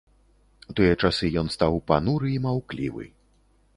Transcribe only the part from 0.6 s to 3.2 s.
У тыя часы ён стаў пануры і маўклівы.